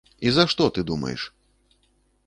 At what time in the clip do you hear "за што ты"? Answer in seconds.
0.37-0.85